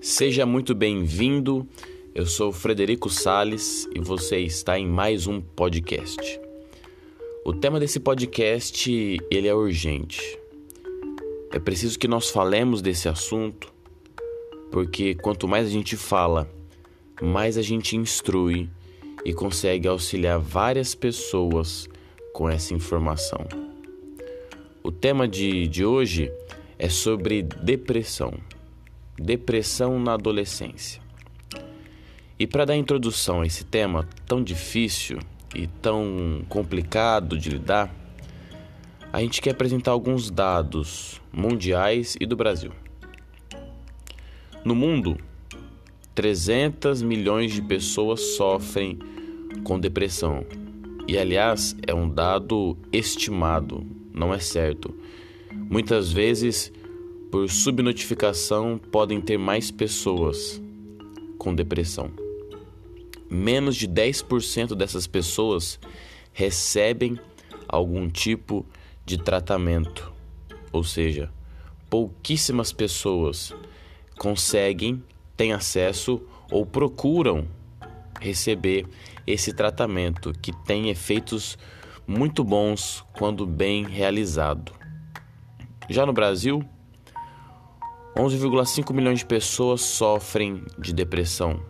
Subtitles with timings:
[0.00, 1.66] Seja muito bem-vindo.
[2.14, 6.40] Eu sou Frederico Sales e você está em mais um podcast.
[7.44, 10.38] O tema desse podcast, ele é urgente.
[11.50, 13.72] É preciso que nós falemos desse assunto,
[14.70, 16.48] porque quanto mais a gente fala,
[17.20, 18.70] mais a gente instrui
[19.24, 21.88] e consegue auxiliar várias pessoas
[22.32, 23.44] com essa informação.
[24.80, 26.30] O tema de, de hoje
[26.78, 28.32] é sobre depressão.
[29.18, 31.02] Depressão na adolescência.
[32.38, 35.18] E para dar introdução a esse tema tão difícil
[35.54, 37.92] e tão complicado de lidar,
[39.12, 42.70] a gente quer apresentar alguns dados mundiais e do Brasil.
[44.64, 45.18] No mundo,
[46.14, 48.98] 300 milhões de pessoas sofrem
[49.64, 50.46] com depressão.
[51.08, 54.94] E aliás, é um dado estimado, não é certo.
[55.52, 56.72] Muitas vezes
[57.30, 60.60] por subnotificação, podem ter mais pessoas
[61.38, 62.10] com depressão.
[63.30, 65.78] Menos de 10% dessas pessoas
[66.32, 67.18] recebem
[67.68, 68.64] algum tipo
[69.04, 70.10] de tratamento,
[70.72, 71.30] ou seja,
[71.90, 73.54] pouquíssimas pessoas
[74.18, 75.02] conseguem,
[75.36, 77.46] têm acesso ou procuram
[78.20, 78.86] receber
[79.26, 81.58] esse tratamento que tem efeitos
[82.06, 84.72] muito bons quando bem realizado.
[85.90, 86.64] Já no Brasil,
[88.18, 91.62] 11,5 milhões de pessoas sofrem de depressão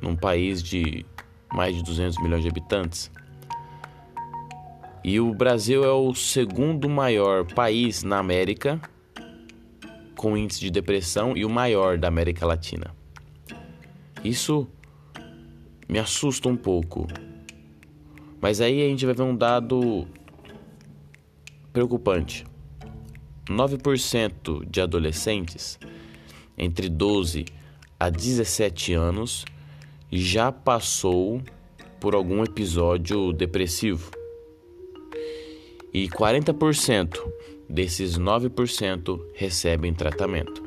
[0.00, 1.06] num país de
[1.54, 3.08] mais de 200 milhões de habitantes.
[5.04, 8.80] E o Brasil é o segundo maior país na América
[10.16, 12.92] com índice de depressão e o maior da América Latina.
[14.24, 14.66] Isso
[15.88, 17.06] me assusta um pouco.
[18.40, 20.08] Mas aí a gente vai ver um dado
[21.72, 22.44] preocupante.
[23.48, 25.78] 9% de adolescentes
[26.58, 27.44] entre 12
[27.98, 29.44] a 17 anos
[30.10, 31.40] já passou
[32.00, 34.10] por algum episódio depressivo.
[35.92, 37.18] E 40%
[37.68, 40.62] desses 9% recebem tratamento.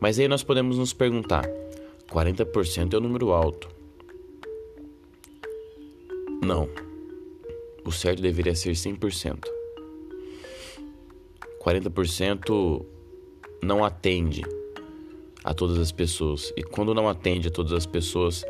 [0.00, 1.48] Mas aí nós podemos nos perguntar:
[2.10, 3.68] 40% é um número alto?
[6.42, 6.68] Não.
[7.84, 9.55] O certo deveria ser 100%.
[11.66, 12.86] 40%
[13.60, 14.42] não atende
[15.42, 16.52] a todas as pessoas.
[16.56, 18.44] E quando não atende a todas as pessoas,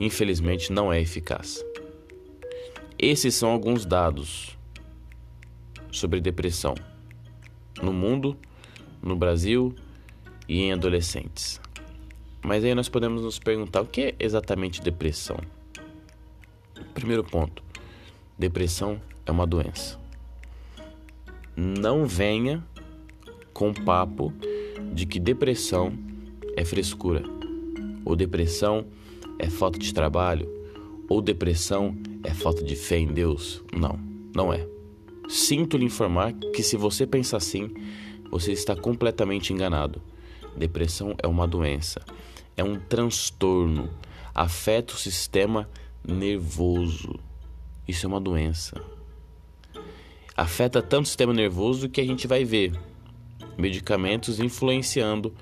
[0.00, 1.64] infelizmente não é eficaz.
[2.98, 4.58] Esses são alguns dados
[5.92, 6.74] sobre depressão
[7.80, 8.36] no mundo,
[9.00, 9.72] no Brasil
[10.48, 11.60] e em adolescentes.
[12.44, 15.36] Mas aí nós podemos nos perguntar o que é exatamente depressão.
[16.94, 17.62] Primeiro ponto:
[18.36, 20.05] depressão é uma doença
[21.56, 22.62] não venha
[23.54, 24.30] com papo
[24.92, 25.98] de que depressão
[26.54, 27.22] é frescura,
[28.04, 28.84] ou depressão
[29.38, 30.46] é falta de trabalho,
[31.08, 33.62] ou depressão é falta de fé em Deus.
[33.74, 33.98] Não,
[34.34, 34.66] não é.
[35.28, 37.72] Sinto lhe informar que se você pensa assim,
[38.30, 40.02] você está completamente enganado.
[40.54, 42.02] Depressão é uma doença,
[42.56, 43.88] é um transtorno,
[44.34, 45.68] afeta o sistema
[46.06, 47.18] nervoso.
[47.88, 48.95] Isso é uma doença
[50.36, 52.72] afeta tanto o sistema nervoso que a gente vai ver
[53.56, 55.34] medicamentos influenciando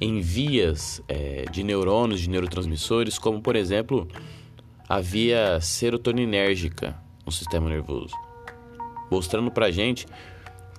[0.00, 4.08] em vias é, de neurônios, de neurotransmissores, como por exemplo
[4.88, 8.14] a via serotoninérgica no sistema nervoso,
[9.10, 10.06] mostrando pra gente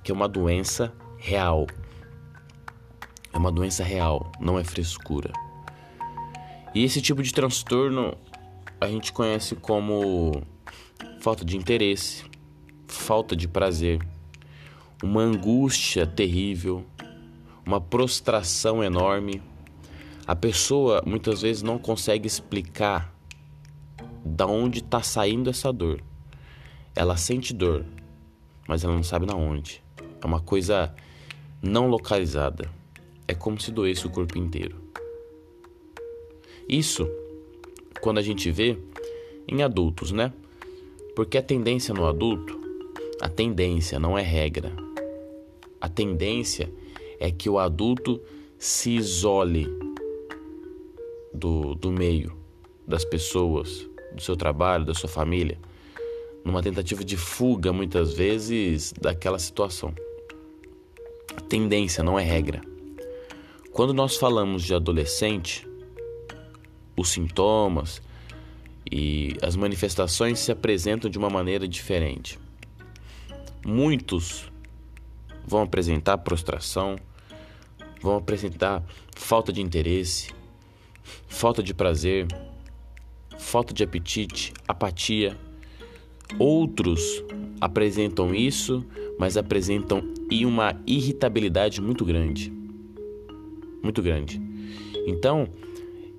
[0.04, 1.66] que é uma doença real.
[3.32, 5.32] É uma doença real, não é frescura.
[6.76, 8.16] E esse tipo de transtorno
[8.80, 10.44] a gente conhece como
[11.20, 12.26] falta de interesse,
[12.94, 14.00] falta de prazer,
[15.02, 16.86] uma angústia terrível,
[17.66, 19.42] uma prostração enorme.
[20.26, 23.14] A pessoa muitas vezes não consegue explicar
[24.24, 26.02] da onde está saindo essa dor.
[26.96, 27.86] Ela sente dor,
[28.68, 29.84] mas ela não sabe na onde.
[30.22, 30.94] É uma coisa
[31.62, 32.70] não localizada.
[33.28, 34.82] É como se doesse o corpo inteiro.
[36.70, 37.10] Isso
[38.00, 38.78] quando a gente vê
[39.48, 40.32] em adultos, né?
[41.16, 42.63] Porque a tendência no adulto
[43.24, 44.74] a tendência não é regra.
[45.80, 46.70] A tendência
[47.18, 48.22] é que o adulto
[48.58, 49.66] se isole
[51.34, 52.36] do, do meio,
[52.86, 55.58] das pessoas, do seu trabalho, da sua família,
[56.44, 59.94] numa tentativa de fuga, muitas vezes, daquela situação.
[61.38, 62.60] A tendência não é regra.
[63.72, 65.66] Quando nós falamos de adolescente,
[66.98, 68.02] os sintomas
[68.92, 72.43] e as manifestações se apresentam de uma maneira diferente.
[73.66, 74.52] Muitos
[75.46, 76.98] vão apresentar prostração,
[78.02, 78.84] vão apresentar
[79.16, 80.32] falta de interesse,
[81.28, 82.28] falta de prazer,
[83.38, 85.38] falta de apetite, apatia.
[86.38, 87.24] Outros
[87.62, 88.86] apresentam isso,
[89.18, 90.04] mas apresentam
[90.46, 92.52] uma irritabilidade muito grande.
[93.82, 94.42] Muito grande.
[95.06, 95.48] Então,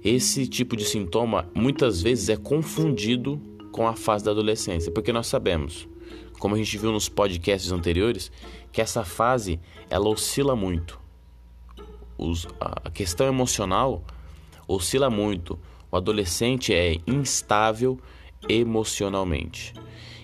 [0.03, 3.41] esse tipo de sintoma muitas vezes é confundido
[3.73, 5.89] com a fase da adolescência, porque nós sabemos,
[6.45, 8.31] como a gente viu nos podcasts anteriores,
[8.71, 9.59] que essa fase
[9.89, 11.01] ela oscila muito.
[12.19, 14.05] Os, a questão emocional
[14.69, 15.59] oscila muito.
[15.91, 17.99] O adolescente é instável
[18.47, 19.73] emocionalmente.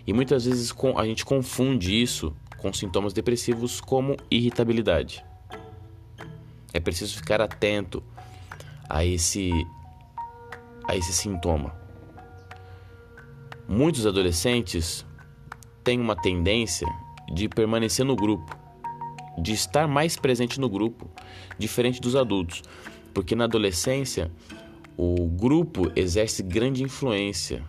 [0.07, 5.25] E muitas vezes a gente confunde isso com sintomas depressivos como irritabilidade.
[6.71, 8.03] É preciso ficar atento
[8.87, 9.51] a esse
[10.87, 11.75] a esse sintoma.
[13.67, 15.07] Muitos adolescentes
[15.83, 16.87] têm uma tendência
[17.33, 18.57] de permanecer no grupo,
[19.39, 21.09] de estar mais presente no grupo,
[21.59, 22.63] diferente dos adultos,
[23.15, 24.31] porque na adolescência
[24.97, 27.65] o grupo exerce grande influência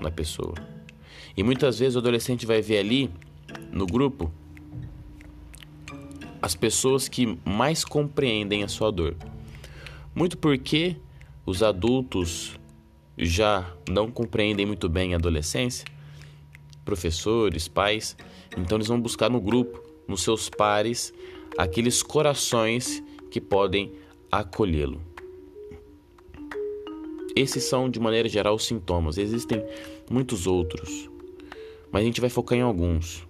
[0.00, 0.54] na pessoa.
[1.36, 3.10] E muitas vezes o adolescente vai ver ali
[3.70, 4.32] no grupo
[6.40, 9.14] as pessoas que mais compreendem a sua dor.
[10.14, 10.96] Muito porque
[11.46, 12.58] os adultos
[13.16, 15.86] já não compreendem muito bem a adolescência,
[16.84, 18.16] professores, pais,
[18.56, 21.12] então eles vão buscar no grupo, nos seus pares,
[21.56, 23.92] aqueles corações que podem
[24.30, 25.00] acolhê-lo.
[27.34, 29.16] Esses são, de maneira geral, os sintomas.
[29.16, 29.64] Existem
[30.10, 31.08] muitos outros,
[31.90, 33.26] mas a gente vai focar em alguns,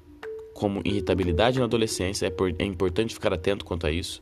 [0.54, 2.26] como irritabilidade na adolescência.
[2.26, 4.20] É, é importante ficar atento quanto a isso.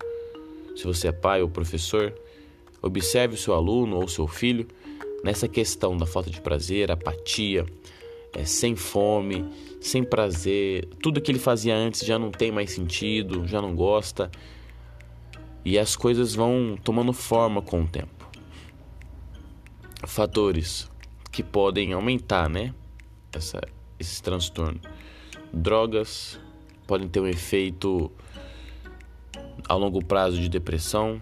[0.77, 2.15] Se você é pai ou professor,
[2.83, 4.67] Observe o seu aluno ou seu filho
[5.23, 7.67] nessa questão da falta de prazer, apatia,
[8.35, 9.49] é, sem fome,
[9.81, 10.89] sem prazer.
[11.03, 14.31] Tudo que ele fazia antes já não tem mais sentido, já não gosta.
[15.65, 18.29] E as coisas vão tomando forma com o tempo.
[20.07, 20.91] Fatores
[21.31, 22.75] que podem aumentar, né?
[23.33, 23.61] Essa,
[23.99, 24.81] esse transtorno.
[25.53, 26.41] Drogas
[26.87, 28.11] podem ter um efeito
[29.69, 31.21] a longo prazo de depressão,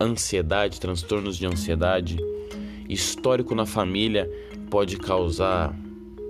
[0.00, 2.18] ansiedade, transtornos de ansiedade.
[2.88, 4.30] Histórico na família
[4.70, 5.74] pode causar,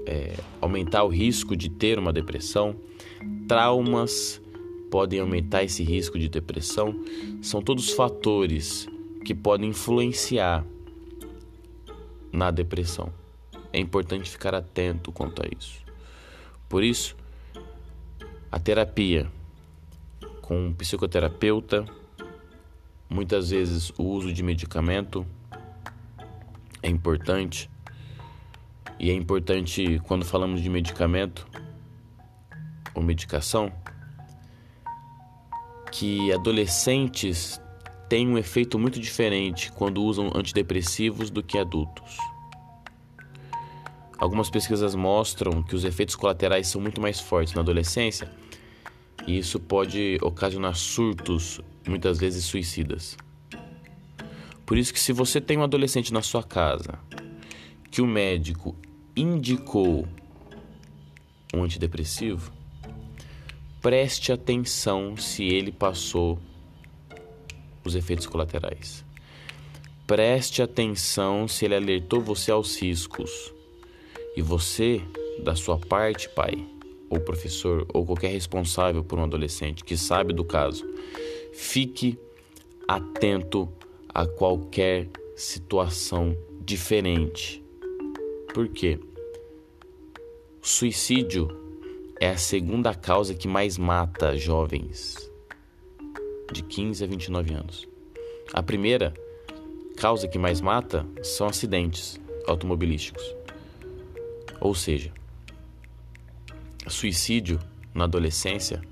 [0.09, 2.75] é, aumentar o risco de ter uma depressão.
[3.47, 4.41] Traumas
[4.91, 7.05] podem aumentar esse risco de depressão.
[7.43, 8.89] São todos fatores
[9.25, 10.65] que podem influenciar
[12.33, 13.13] na depressão.
[13.73, 15.79] É importante ficar atento quanto a isso.
[16.69, 17.15] Por isso,
[18.51, 19.31] a terapia
[20.41, 21.85] com um psicoterapeuta
[23.11, 25.27] Muitas vezes o uso de medicamento
[26.83, 27.71] é importante.
[28.99, 31.47] E é importante quando falamos de medicamento
[32.95, 33.73] ou medicação
[35.91, 37.61] que adolescentes
[38.09, 42.17] têm um efeito muito diferente quando usam antidepressivos do que adultos.
[44.19, 48.31] Algumas pesquisas mostram que os efeitos colaterais são muito mais fortes na adolescência
[49.27, 53.17] e isso pode ocasionar surtos muitas vezes suicidas.
[54.67, 56.99] Por isso que se você tem um adolescente na sua casa
[57.91, 58.77] que o médico
[59.17, 60.07] indicou
[61.55, 62.53] um antidepressivo,
[63.81, 66.39] preste atenção se ele passou
[67.85, 69.05] os efeitos colaterais.
[70.07, 73.53] Preste atenção se ele alertou você aos riscos.
[74.37, 75.03] E você,
[75.43, 76.67] da sua parte, pai,
[77.11, 80.85] ou professor, ou qualquer responsável por um adolescente que sabe do caso,
[81.61, 82.17] Fique
[82.87, 83.69] atento
[84.09, 87.63] a qualquer situação diferente.
[88.59, 88.99] Por quê?
[90.61, 91.47] suicídio
[92.21, 95.31] é a segunda causa que mais mata jovens
[96.53, 97.89] de 15 a 29 anos.
[98.53, 99.15] A primeira
[99.97, 103.23] causa que mais mata são acidentes automobilísticos.
[104.61, 105.13] Ou seja,
[106.89, 107.61] suicídio
[107.95, 108.83] na adolescência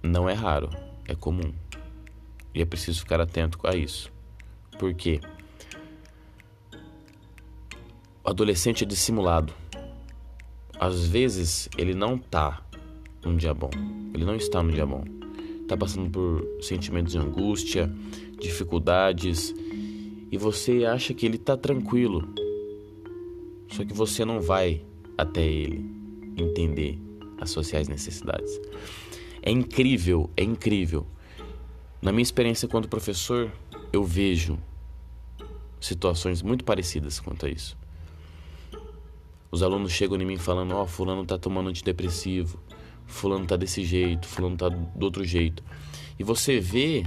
[0.00, 0.70] não é raro,
[1.08, 1.52] é comum.
[2.54, 4.08] E é preciso ficar atento a isso.
[4.78, 5.20] Porque
[8.24, 9.52] o adolescente é dissimulado.
[10.78, 12.62] Às vezes ele não tá
[13.24, 13.70] num dia bom.
[14.14, 15.04] Ele não está num dia bom.
[15.66, 17.92] Tá passando por sentimentos de angústia,
[18.38, 19.54] dificuldades,
[20.30, 22.28] e você acha que ele tá tranquilo.
[23.68, 24.84] Só que você não vai
[25.16, 25.84] até ele
[26.36, 26.98] entender
[27.40, 28.60] as sociais necessidades.
[29.42, 31.06] É incrível, é incrível.
[32.00, 33.50] Na minha experiência quanto professor,
[33.92, 34.58] eu vejo
[35.80, 37.81] situações muito parecidas quanto a isso.
[39.52, 42.58] Os alunos chegam em mim falando: Ó, oh, Fulano tá tomando antidepressivo,
[43.04, 45.62] fulano tá desse jeito, fulano tá do outro jeito.
[46.18, 47.04] E você vê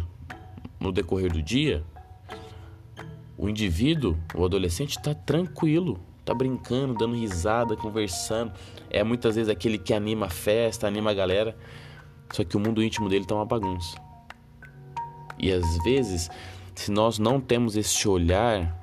[0.79, 1.83] no decorrer do dia,
[3.35, 8.53] o indivíduo, o adolescente tá tranquilo, tá brincando, dando risada, conversando.
[8.91, 11.57] É muitas vezes aquele que anima a festa, anima a galera.
[12.31, 13.97] Só que o mundo íntimo dele tá uma bagunça.
[15.39, 16.29] E às vezes,
[16.75, 18.79] se nós não temos esse olhar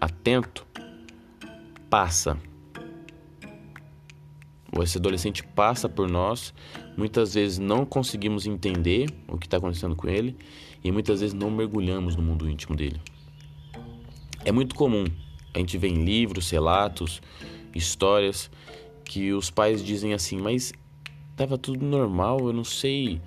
[0.00, 0.66] atento,
[1.88, 2.36] passa.
[4.82, 6.52] Esse adolescente passa por nós,
[6.96, 10.36] muitas vezes não conseguimos entender o que está acontecendo com ele
[10.84, 13.00] e muitas vezes não mergulhamos no mundo íntimo dele.
[14.44, 15.04] É muito comum
[15.54, 17.20] a gente vê em livros, relatos,
[17.74, 18.50] histórias
[19.04, 20.72] que os pais dizem assim, mas
[21.30, 23.20] estava tudo normal, eu não sei,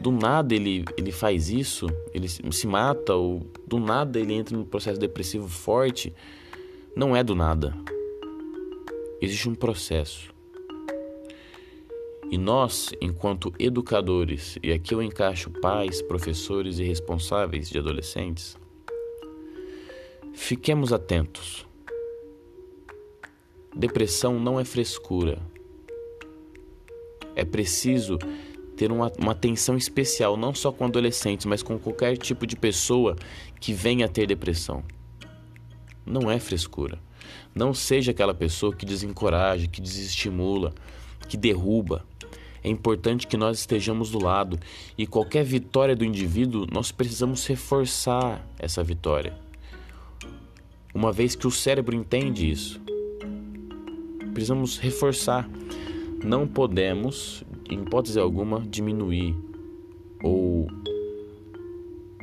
[0.00, 4.64] do nada ele, ele faz isso, ele se mata, ou do nada ele entra num
[4.64, 6.12] processo depressivo forte.
[6.96, 7.74] Não é do nada.
[9.20, 10.33] Existe um processo.
[12.34, 18.58] E nós, enquanto educadores, e aqui eu encaixo pais, professores e responsáveis de adolescentes,
[20.32, 21.64] fiquemos atentos.
[23.72, 25.38] Depressão não é frescura.
[27.36, 28.18] É preciso
[28.76, 33.14] ter uma, uma atenção especial, não só com adolescentes, mas com qualquer tipo de pessoa
[33.60, 34.82] que venha a ter depressão.
[36.04, 36.98] Não é frescura.
[37.54, 40.74] Não seja aquela pessoa que desencoraja, que desestimula,
[41.28, 42.04] que derruba.
[42.64, 44.58] É importante que nós estejamos do lado
[44.96, 49.38] e qualquer vitória do indivíduo, nós precisamos reforçar essa vitória.
[50.94, 52.80] Uma vez que o cérebro entende isso,
[54.32, 55.46] precisamos reforçar.
[56.24, 59.36] Não podemos, em hipótese alguma, diminuir
[60.22, 60.66] ou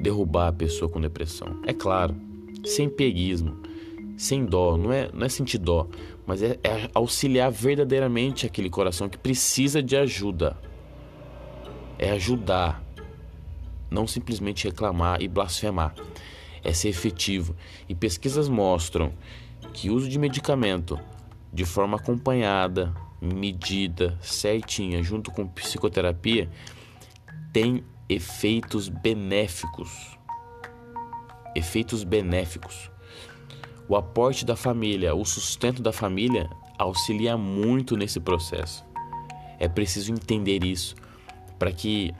[0.01, 1.61] derrubar a pessoa com depressão.
[1.67, 2.15] É claro,
[2.65, 3.57] sem peguismo,
[4.17, 5.87] sem dó, não é, não é sentir dó,
[6.31, 10.55] mas é, é auxiliar verdadeiramente aquele coração que precisa de ajuda.
[11.99, 12.81] É ajudar,
[13.89, 15.93] não simplesmente reclamar e blasfemar.
[16.63, 17.53] É ser efetivo.
[17.89, 19.11] E pesquisas mostram
[19.73, 20.97] que o uso de medicamento
[21.51, 26.49] de forma acompanhada, medida, certinha, junto com psicoterapia,
[27.51, 30.17] tem efeitos benéficos.
[31.53, 32.90] Efeitos benéficos.
[33.91, 38.85] O aporte da família, o sustento da família auxilia muito nesse processo.
[39.59, 40.95] É preciso entender isso
[41.59, 42.15] para que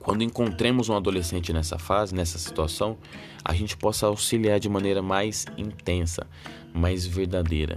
[0.00, 2.98] quando encontremos um adolescente nessa fase, nessa situação,
[3.44, 6.26] a gente possa auxiliar de maneira mais intensa,
[6.74, 7.76] mais verdadeira.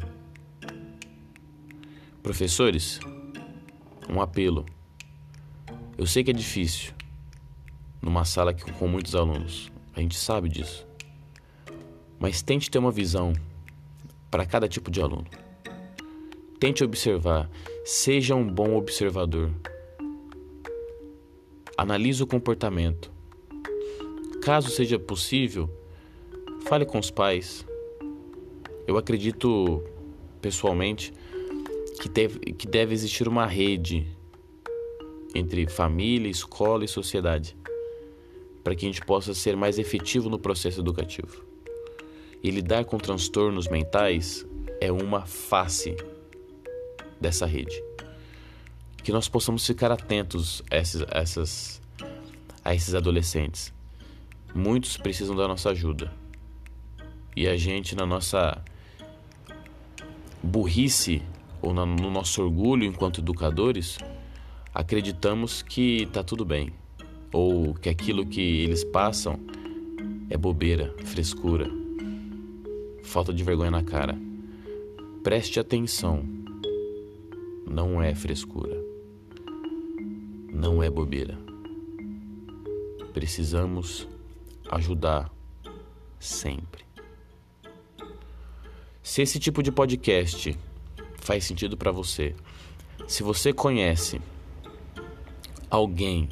[2.24, 3.00] Professores,
[4.10, 4.65] um apelo.
[5.95, 6.95] Eu sei que é difícil
[8.01, 10.95] numa sala com muitos alunos, a gente sabe disso.
[12.19, 13.34] Mas tente ter uma visão
[14.31, 15.25] para cada tipo de aluno.
[16.60, 17.50] Tente observar,
[17.84, 19.51] seja um bom observador.
[21.77, 23.12] Analise o comportamento.
[24.41, 25.69] Caso seja possível,
[26.65, 27.65] fale com os pais.
[28.88, 29.84] Eu acredito
[30.41, 31.12] pessoalmente
[32.01, 34.07] que deve, que deve existir uma rede
[35.34, 37.57] entre família, escola e sociedade
[38.63, 41.45] para que a gente possa ser mais efetivo no processo educativo.
[42.44, 44.46] E lidar com transtornos mentais
[44.80, 45.96] é uma face
[47.20, 47.84] dessa rede.
[49.04, 51.82] Que nós possamos ficar atentos a esses, a essas,
[52.63, 53.74] a esses adolescentes.
[54.54, 56.12] Muitos precisam da nossa ajuda.
[57.36, 58.63] E a gente, na nossa
[60.42, 61.22] burrice
[61.62, 63.98] ou no nosso orgulho enquanto educadores,
[64.74, 66.72] acreditamos que está tudo bem,
[67.34, 69.39] ou que aquilo que eles passam
[70.30, 71.70] é bobeira, frescura,
[73.06, 74.18] falta de vergonha na cara.
[75.24, 76.24] Preste atenção,
[77.66, 78.78] não é frescura,
[80.52, 81.38] não é bobeira.
[83.14, 84.08] Precisamos
[84.70, 85.32] ajudar
[86.20, 86.84] sempre.
[89.02, 90.58] Se esse tipo de podcast
[91.26, 92.36] faz sentido para você.
[93.08, 94.22] Se você conhece
[95.70, 96.30] alguém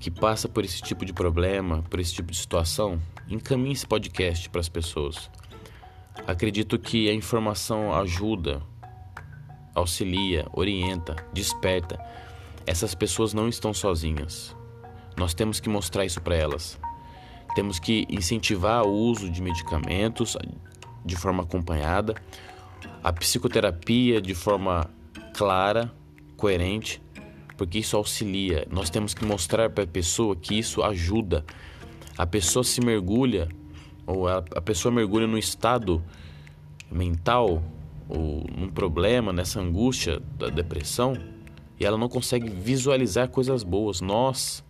[0.00, 4.48] que passa por esse tipo de problema, por esse tipo de situação, encaminhe esse podcast
[4.50, 5.30] para as pessoas.
[6.26, 8.62] Acredito que a informação ajuda,
[9.74, 11.98] auxilia, orienta, desperta.
[12.66, 14.54] Essas pessoas não estão sozinhas.
[15.16, 16.78] Nós temos que mostrar isso para elas.
[17.54, 20.36] Temos que incentivar o uso de medicamentos
[21.04, 22.14] de forma acompanhada,
[23.02, 24.88] a psicoterapia de forma
[25.34, 25.92] clara,
[26.36, 27.02] coerente,
[27.56, 28.66] porque isso auxilia.
[28.70, 31.44] Nós temos que mostrar para a pessoa que isso ajuda.
[32.16, 33.48] A pessoa se mergulha,
[34.08, 36.02] ou a, a pessoa mergulha no estado
[36.90, 37.62] mental
[38.08, 41.12] ou num problema, nessa angústia da depressão,
[41.78, 44.00] e ela não consegue visualizar coisas boas.
[44.00, 44.64] Nós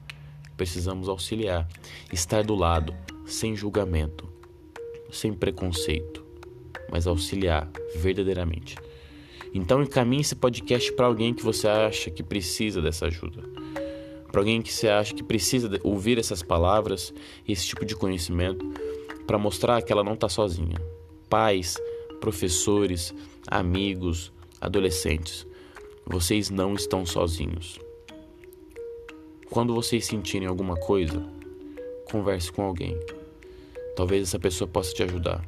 [0.56, 1.68] precisamos auxiliar,
[2.12, 2.92] estar do lado,
[3.24, 4.28] sem julgamento,
[5.08, 6.26] sem preconceito,
[6.90, 8.74] mas auxiliar verdadeiramente.
[9.54, 13.42] Então encaminhe esse podcast para alguém que você acha que precisa dessa ajuda.
[14.32, 17.14] Para alguém que você acha que precisa ouvir essas palavras
[17.46, 18.66] esse tipo de conhecimento
[19.28, 20.82] para mostrar que ela não está sozinha.
[21.30, 21.76] Pais,
[22.18, 23.14] professores,
[23.46, 25.46] amigos, adolescentes,
[26.04, 27.78] vocês não estão sozinhos.
[29.50, 31.24] Quando vocês sentirem alguma coisa,
[32.10, 32.98] converse com alguém.
[33.94, 35.44] Talvez essa pessoa possa te ajudar,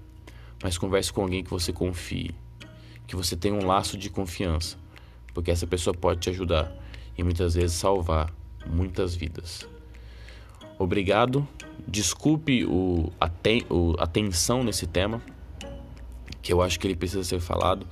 [0.62, 2.32] mas converse com alguém que você confie
[3.10, 4.78] que você tenha um laço de confiança,
[5.34, 6.72] porque essa pessoa pode te ajudar
[7.18, 8.32] e muitas vezes salvar
[8.64, 9.68] muitas vidas.
[10.80, 11.46] Obrigado.
[11.86, 15.20] Desculpe o, a, ten, o, a tensão nesse tema,
[16.40, 17.86] que eu acho que ele precisa ser falado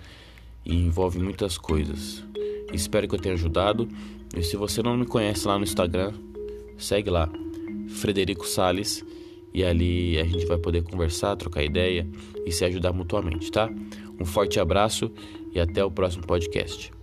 [0.65, 2.25] e envolve muitas coisas.
[2.73, 3.87] Espero que eu tenha ajudado.
[4.35, 6.15] E se você não me conhece lá no Instagram,
[6.79, 7.29] segue lá,
[7.89, 9.05] Frederico Sales,
[9.53, 12.09] e ali a gente vai poder conversar, trocar ideia
[12.47, 13.71] e se ajudar mutuamente, tá?
[14.19, 15.13] Um forte abraço
[15.53, 16.98] e até o próximo podcast.